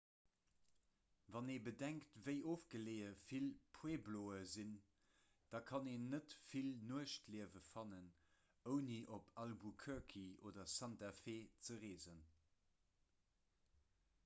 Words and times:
wann 1.33 1.49
ee 1.55 1.63
bedenkt 1.65 2.13
wéi 2.27 2.33
ofgeleeë 2.53 3.09
vill 3.31 3.49
puebloe 3.77 4.39
sinn 4.53 4.71
da 5.51 5.59
kann 5.71 5.89
een 5.91 6.07
net 6.13 6.33
vill 6.53 6.71
nuechtliewen 6.93 7.65
fannen 7.67 8.07
ouni 8.73 8.97
op 9.19 9.27
albuquerque 9.43 10.23
oder 10.51 10.65
santa 10.77 11.11
fe 11.21 11.37
ze 11.69 11.77
reesen 11.85 12.25